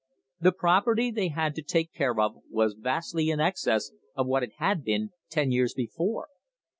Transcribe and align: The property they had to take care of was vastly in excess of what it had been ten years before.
The 0.39 0.51
property 0.51 1.11
they 1.11 1.27
had 1.27 1.53
to 1.53 1.61
take 1.61 1.93
care 1.93 2.19
of 2.19 2.33
was 2.49 2.73
vastly 2.73 3.29
in 3.29 3.39
excess 3.39 3.91
of 4.15 4.25
what 4.25 4.41
it 4.41 4.53
had 4.57 4.83
been 4.83 5.11
ten 5.29 5.51
years 5.51 5.75
before. 5.75 6.27